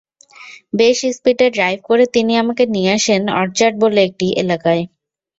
বেশ 0.73 0.97
স্পিডে 1.11 1.47
ড্রাইভ 1.55 1.79
করে 1.89 2.05
তিনি 2.15 2.33
আমাকে 2.37 2.63
নিয়ে 2.67 2.91
আসেন 2.97 3.21
অরচার্ড 3.39 3.75
বলে 3.83 3.99
একটি 4.07 4.27
এলাকায়। 4.41 4.83